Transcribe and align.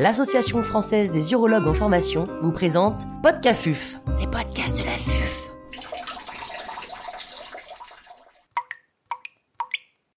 l'Association 0.00 0.62
française 0.62 1.10
des 1.10 1.32
urologues 1.32 1.66
en 1.66 1.74
formation 1.74 2.24
vous 2.40 2.52
présente 2.52 3.06
Podcafuf, 3.22 3.96
les 4.18 4.26
podcasts 4.26 4.78
de 4.78 4.84
la 4.84 4.92
FUF. 4.92 5.50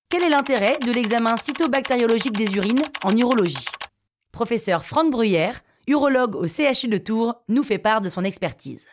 Quel 0.08 0.24
est 0.24 0.30
l'intérêt 0.30 0.80
de 0.80 0.90
l'examen 0.94 1.36
cytobactériologique 1.36 2.38
des 2.38 2.56
urines 2.56 2.86
en 3.04 3.14
urologie? 3.18 3.68
Professeur 4.32 4.86
Franck 4.86 5.12
Bruyère, 5.12 5.60
urologue 5.88 6.38
au 6.38 6.48
CHU 6.48 6.88
de 6.88 6.98
Tours, 6.98 7.36
nous 7.50 7.64
fait 7.64 7.78
part 7.78 8.00
de 8.00 8.08
son 8.08 8.24
expertise. 8.24 8.88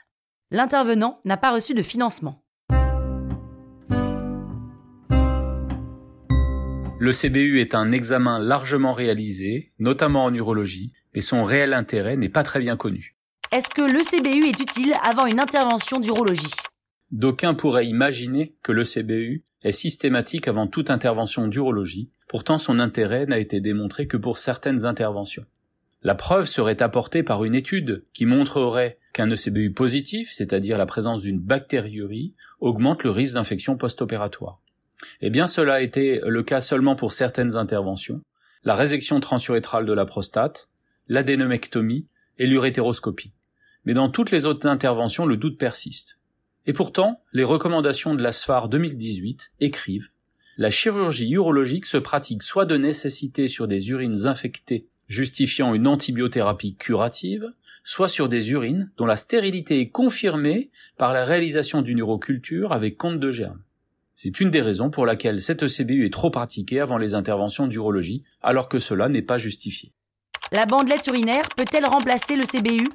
L'intervenant 0.51 1.21
n'a 1.25 1.37
pas 1.37 1.53
reçu 1.53 1.73
de 1.73 1.83
financement. 1.83 2.43
Le 7.03 7.13
CBU 7.13 7.63
est 7.63 7.75
un 7.75 7.93
examen 7.93 8.39
largement 8.39 8.93
réalisé, 8.93 9.73
notamment 9.79 10.25
en 10.25 10.35
urologie, 10.35 10.93
et 11.15 11.23
son 11.23 11.45
réel 11.45 11.73
intérêt 11.73 12.19
n'est 12.19 12.29
pas 12.29 12.43
très 12.43 12.61
bien 12.61 12.77
connu. 12.77 13.17
Est-ce 13.53 13.71
que 13.71 13.81
le 13.81 14.03
CBU 14.03 14.47
est 14.47 14.61
utile 14.61 14.95
avant 15.03 15.25
une 15.25 15.41
intervention 15.41 15.99
d'urologie? 15.99 16.53
D'aucuns 17.11 17.55
pourraient 17.55 17.87
imaginer 17.87 18.55
que 18.63 18.73
le 18.73 18.85
CBU 18.85 19.45
est 19.63 19.73
systématique 19.73 20.47
avant 20.47 20.67
toute 20.67 20.91
intervention 20.91 21.49
d'urologie, 21.49 22.11
pourtant 22.29 22.59
son 22.59 22.79
intérêt 22.79 23.25
n'a 23.25 23.39
été 23.39 23.63
démontré 23.63 24.07
que 24.07 24.19
pour 24.19 24.37
certaines 24.37 24.85
interventions. 24.85 25.47
La 26.03 26.15
preuve 26.15 26.45
serait 26.45 26.83
apportée 26.83 27.23
par 27.23 27.45
une 27.45 27.55
étude 27.55 28.05
qui 28.13 28.27
montrerait 28.27 28.99
qu'un 29.15 29.31
ECBU 29.31 29.73
positif, 29.73 30.33
c'est-à-dire 30.33 30.77
la 30.77 30.85
présence 30.85 31.23
d'une 31.23 31.41
bactériurie, 31.41 32.35
augmente 32.61 33.05
le 33.05 33.11
risque 33.11 33.37
d'infection 33.37 33.79
post-opératoire. 33.79 34.61
Eh 35.21 35.31
bien, 35.31 35.47
cela 35.47 35.75
a 35.75 35.81
été 35.81 36.21
le 36.27 36.43
cas 36.43 36.61
seulement 36.61 36.97
pour 36.97 37.13
certaines 37.13 37.57
interventions, 37.57 38.23
la 38.65 38.75
résection 38.75 39.21
transurétrale 39.21 39.87
de 39.87 39.93
la 39.93 40.05
prostate, 40.05 40.69
l'adénomectomie 41.09 42.07
et 42.39 42.47
l'urétéroscopie. 42.47 43.33
Mais 43.85 43.95
dans 43.95 44.11
toutes 44.11 44.31
les 44.31 44.47
autres 44.47 44.67
interventions, 44.67 45.27
le 45.27 45.37
doute 45.37 45.59
persiste. 45.59 46.19
Et 46.67 46.73
pourtant, 46.73 47.23
les 47.33 47.45
recommandations 47.45 48.15
de 48.15 48.23
la 48.23 48.33
SFAR 48.33 48.69
2018 48.69 49.53
écrivent 49.61 50.11
la 50.61 50.71
chirurgie 50.71 51.31
urologique 51.31 51.87
se 51.87 51.97
pratique 51.97 52.43
soit 52.43 52.67
de 52.67 52.77
nécessité 52.77 53.49
sur 53.49 53.67
des 53.67 53.89
urines 53.89 54.27
infectées 54.27 54.89
justifiant 55.09 55.73
une 55.73 55.87
antibiothérapie 55.87 56.77
curative, 56.77 57.51
soit 57.83 58.09
sur 58.09 58.29
des 58.29 58.51
urines 58.51 58.91
dont 58.99 59.07
la 59.07 59.17
stérilité 59.17 59.81
est 59.81 59.89
confirmée 59.89 60.71
par 60.99 61.15
la 61.15 61.25
réalisation 61.25 61.81
d'une 61.81 62.01
uroculture 62.01 62.73
avec 62.73 62.99
compte 62.99 63.19
de 63.19 63.31
germes. 63.31 63.63
C'est 64.23 64.39
une 64.39 64.51
des 64.51 64.61
raisons 64.61 64.91
pour 64.91 65.07
laquelle 65.07 65.41
cette 65.41 65.63
ECBU 65.63 66.05
est 66.05 66.13
trop 66.13 66.29
pratiquée 66.29 66.79
avant 66.79 66.99
les 66.99 67.15
interventions 67.15 67.67
d'urologie, 67.67 68.23
alors 68.43 68.69
que 68.69 68.79
cela 68.79 69.09
n'est 69.09 69.23
pas 69.23 69.39
justifié. 69.39 69.95
La 70.53 70.67
bandelette 70.67 71.07
urinaire 71.07 71.49
peut-elle 71.57 71.87
remplacer 71.87 72.37
le 72.37 72.45
CBU 72.45 72.91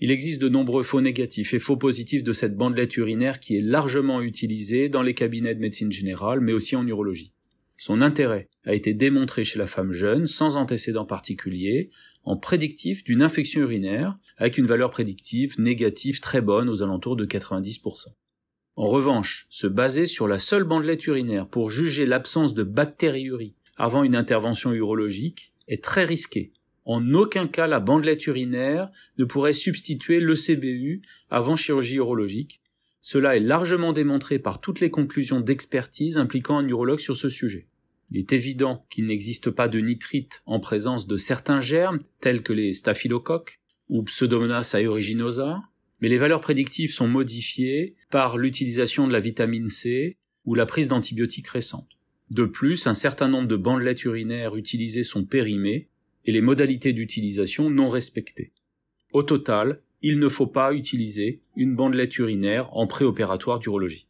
Il 0.00 0.10
existe 0.10 0.38
de 0.38 0.50
nombreux 0.50 0.82
faux 0.82 1.00
négatifs 1.00 1.54
et 1.54 1.58
faux 1.58 1.78
positifs 1.78 2.22
de 2.22 2.34
cette 2.34 2.58
bandelette 2.58 2.94
urinaire 2.98 3.40
qui 3.40 3.56
est 3.56 3.62
largement 3.62 4.20
utilisée 4.20 4.90
dans 4.90 5.00
les 5.00 5.14
cabinets 5.14 5.54
de 5.54 5.60
médecine 5.60 5.90
générale, 5.90 6.40
mais 6.40 6.52
aussi 6.52 6.76
en 6.76 6.86
urologie. 6.86 7.32
Son 7.78 8.02
intérêt 8.02 8.50
a 8.66 8.74
été 8.74 8.92
démontré 8.92 9.44
chez 9.44 9.58
la 9.58 9.66
femme 9.66 9.92
jeune, 9.92 10.26
sans 10.26 10.56
antécédent 10.56 11.06
particulier, 11.06 11.88
en 12.24 12.36
prédictif 12.36 13.02
d'une 13.02 13.22
infection 13.22 13.62
urinaire, 13.62 14.18
avec 14.36 14.58
une 14.58 14.66
valeur 14.66 14.90
prédictive 14.90 15.58
négative 15.58 16.20
très 16.20 16.42
bonne 16.42 16.68
aux 16.68 16.82
alentours 16.82 17.16
de 17.16 17.24
90%. 17.24 18.08
En 18.80 18.86
revanche, 18.86 19.46
se 19.50 19.66
baser 19.66 20.06
sur 20.06 20.26
la 20.26 20.38
seule 20.38 20.64
bandelette 20.64 21.06
urinaire 21.06 21.46
pour 21.46 21.70
juger 21.70 22.06
l'absence 22.06 22.54
de 22.54 22.62
bactériurie 22.62 23.54
avant 23.76 24.04
une 24.04 24.16
intervention 24.16 24.72
urologique 24.72 25.52
est 25.68 25.84
très 25.84 26.06
risqué. 26.06 26.54
En 26.86 27.12
aucun 27.12 27.46
cas 27.46 27.66
la 27.66 27.78
bandelette 27.78 28.26
urinaire 28.26 28.90
ne 29.18 29.26
pourrait 29.26 29.52
substituer 29.52 30.18
le 30.18 30.34
CBU 30.34 31.02
avant 31.28 31.56
chirurgie 31.56 31.96
urologique. 31.96 32.62
Cela 33.02 33.36
est 33.36 33.40
largement 33.40 33.92
démontré 33.92 34.38
par 34.38 34.62
toutes 34.62 34.80
les 34.80 34.88
conclusions 34.88 35.40
d'expertise 35.40 36.16
impliquant 36.16 36.56
un 36.56 36.66
urologue 36.66 37.00
sur 37.00 37.18
ce 37.18 37.28
sujet. 37.28 37.66
Il 38.10 38.16
est 38.16 38.32
évident 38.32 38.80
qu'il 38.88 39.04
n'existe 39.04 39.50
pas 39.50 39.68
de 39.68 39.80
nitrite 39.80 40.40
en 40.46 40.58
présence 40.58 41.06
de 41.06 41.18
certains 41.18 41.60
germes 41.60 42.00
tels 42.22 42.42
que 42.42 42.54
les 42.54 42.72
staphylocoques 42.72 43.60
ou 43.90 44.04
Pseudomonas 44.04 44.72
aeruginosa, 44.72 45.60
mais 46.00 46.08
les 46.08 46.18
valeurs 46.18 46.40
prédictives 46.40 46.92
sont 46.92 47.08
modifiées 47.08 47.94
par 48.10 48.38
l'utilisation 48.38 49.06
de 49.06 49.12
la 49.12 49.20
vitamine 49.20 49.70
C 49.70 50.16
ou 50.44 50.54
la 50.54 50.66
prise 50.66 50.88
d'antibiotiques 50.88 51.48
récentes. 51.48 51.98
De 52.30 52.44
plus, 52.44 52.86
un 52.86 52.94
certain 52.94 53.28
nombre 53.28 53.48
de 53.48 53.56
bandelettes 53.56 54.04
urinaires 54.04 54.56
utilisées 54.56 55.04
sont 55.04 55.24
périmées 55.24 55.88
et 56.24 56.32
les 56.32 56.40
modalités 56.40 56.92
d'utilisation 56.92 57.70
non 57.70 57.88
respectées. 57.88 58.52
Au 59.12 59.22
total, 59.22 59.80
il 60.02 60.18
ne 60.18 60.28
faut 60.28 60.46
pas 60.46 60.72
utiliser 60.72 61.40
une 61.56 61.74
bandelette 61.74 62.16
urinaire 62.18 62.74
en 62.76 62.86
préopératoire 62.86 63.58
d'urologie. 63.58 64.06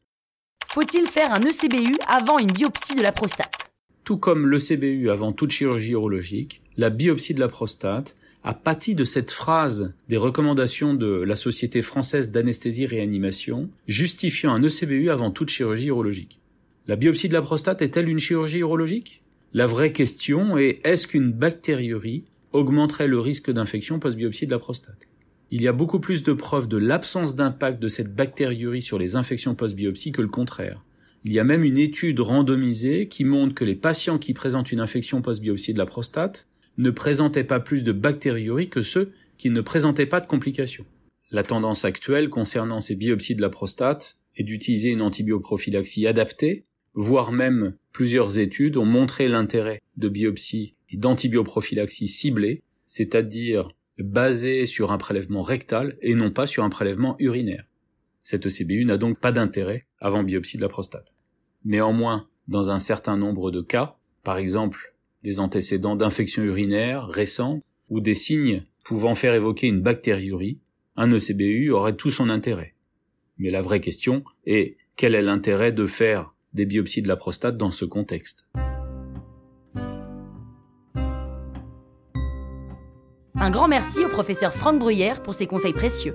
Faut-il 0.67 1.09
faire 1.09 1.33
un 1.33 1.43
ECBU 1.43 1.97
avant 2.07 2.39
une 2.39 2.53
biopsie 2.53 2.95
de 2.95 3.03
la 3.03 3.11
prostate? 3.11 3.73
Tout 4.05 4.19
comme 4.19 4.49
l'ECBU 4.49 5.11
avant 5.11 5.33
toute 5.33 5.51
chirurgie 5.51 5.93
urologique, 5.93 6.63
la 6.77 6.91
biopsie 6.91 7.35
de 7.35 7.41
la 7.41 7.49
prostate 7.49 8.17
a 8.43 8.55
pâti 8.55 8.95
de 8.95 9.05
cette 9.05 9.31
phrase 9.31 9.93
des 10.09 10.17
recommandations 10.17 10.95
de 10.95 11.07
la 11.07 11.37
Société 11.37 11.83
française 11.83 12.31
d'anesthésie-réanimation 12.31 13.69
justifiant 13.87 14.53
un 14.53 14.63
ECBU 14.63 15.11
avant 15.11 15.31
toute 15.31 15.51
chirurgie 15.51 15.89
urologique. 15.89 16.41
La 16.87 16.97
biopsie 16.97 17.29
de 17.29 17.35
la 17.35 17.43
prostate 17.43 17.83
est-elle 17.83 18.09
une 18.09 18.19
chirurgie 18.19 18.59
urologique? 18.59 19.23
La 19.53 19.67
vraie 19.67 19.93
question 19.93 20.57
est 20.57 20.81
est-ce 20.85 21.07
qu'une 21.07 21.33
bactériurie 21.33 22.25
augmenterait 22.53 23.09
le 23.09 23.21
risque 23.21 23.51
d'infection 23.51 23.99
post-biopsie 23.99 24.47
de 24.47 24.53
la 24.53 24.59
prostate? 24.59 25.07
Il 25.51 25.61
y 25.61 25.69
a 25.69 25.73
beaucoup 25.73 26.01
plus 26.01 26.23
de 26.23 26.33
preuves 26.33 26.69
de 26.69 26.79
l'absence 26.79 27.35
d'impact 27.35 27.81
de 27.81 27.89
cette 27.89 28.15
bactériurie 28.15 28.83
sur 28.83 28.99
les 28.99 29.17
infections 29.17 29.55
post-biopsie 29.55 30.13
que 30.13 30.23
le 30.23 30.29
contraire. 30.29 30.83
Il 31.25 31.33
y 31.33 31.39
a 31.39 31.45
même 31.45 31.65
une 31.65 31.77
étude 31.77 32.21
randomisée 32.21 33.09
qui 33.09 33.25
montre 33.25 33.55
que 33.55 33.65
les 33.65 33.75
patients 33.75 34.19
qui 34.19 34.33
présentent 34.33 34.73
une 34.73 34.81
infection 34.81 35.21
post-biopsie 35.21 35.75
de 35.75 35.79
la 35.79 35.87
prostate 35.87 36.47
ne 36.81 36.91
présentaient 36.91 37.45
pas 37.45 37.61
plus 37.61 37.85
de 37.85 37.93
bactériurie 37.93 38.69
que 38.69 38.83
ceux 38.83 39.13
qui 39.39 39.51
ne 39.51 39.61
présentaient 39.61 40.07
pas 40.07 40.21
de 40.21 40.27
complications. 40.27 40.87
La 41.31 41.43
tendance 41.43 41.85
actuelle 41.85 42.29
concernant 42.29 42.81
ces 42.81 42.97
biopsies 42.97 43.35
de 43.35 43.43
la 43.43 43.51
prostate 43.51 44.19
est 44.37 44.43
d'utiliser 44.43 44.91
une 44.91 45.03
antibioprophylaxie 45.03 46.07
adaptée, 46.07 46.65
voire 46.95 47.33
même 47.33 47.75
plusieurs 47.93 48.39
études 48.39 48.77
ont 48.77 48.85
montré 48.85 49.29
l'intérêt 49.29 49.81
de 49.97 50.09
biopsies 50.09 50.75
et 50.91 50.97
d'antibioprophylaxie 50.97 52.09
ciblée, 52.09 52.63
c'est-à-dire 52.87 53.69
basée 53.99 54.67
sur 54.67 54.91
un 54.91 54.99
prélèvement 54.99 55.43
rectal 55.43 55.97
et 56.01 56.15
non 56.15 56.31
pas 56.31 56.47
sur 56.47 56.65
un 56.65 56.71
prélèvement 56.71 57.17
urinaire. 57.19 57.65
Cette 58.23 58.47
ECBU 58.47 58.85
n'a 58.85 58.97
donc 58.97 59.21
pas 59.21 59.33
d'intérêt 59.33 59.87
avant 59.99 60.23
biopsie 60.23 60.57
de 60.57 60.63
la 60.63 60.69
prostate. 60.69 61.15
Néanmoins, 61.65 62.29
dans 62.49 62.71
un 62.71 62.79
certain 62.79 63.17
nombre 63.17 63.51
de 63.51 63.61
cas, 63.61 63.97
par 64.25 64.39
exemple 64.39 64.95
des 65.23 65.41
antécédents 65.41 65.97
d'infection 65.97 66.43
urinaire 66.43 67.07
récents 67.07 67.61
ou 67.89 68.01
des 68.01 68.15
signes 68.15 68.63
pouvant 68.85 69.15
faire 69.15 69.35
évoquer 69.35 69.67
une 69.67 69.83
bactériurie, 69.83 70.59
un 70.97 71.11
ECBU 71.13 71.71
aurait 71.71 71.97
tout 71.97 72.11
son 72.11 72.31
intérêt. 72.31 72.75
Mais 73.39 73.51
la 73.51 73.63
vraie 73.63 73.81
question 73.81 74.25
est 74.47 74.77
quel 74.97 75.15
est 75.15 75.23
l'intérêt 75.23 75.73
de 75.73 75.87
faire 75.87 76.35
des 76.53 76.67
biopsies 76.67 77.03
de 77.03 77.09
la 77.09 77.17
prostate 77.17 77.57
dans 77.57 77.71
ce 77.71 77.85
contexte? 77.85 78.47
Un 83.35 83.51
grand 83.51 83.69
merci 83.69 84.05
au 84.05 84.09
professeur 84.09 84.53
Franck 84.53 84.79
Bruyère 84.79 85.23
pour 85.23 85.33
ses 85.33 85.47
conseils 85.47 85.73
précieux. 85.73 86.15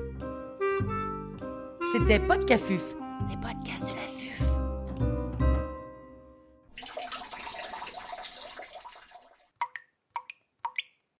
C'était 1.92 2.20
Podcafuf, 2.20 2.96
les 3.30 3.36
podcasts 3.38 3.88
de 3.88 3.96
la 3.96 4.06
vie. 4.06 4.16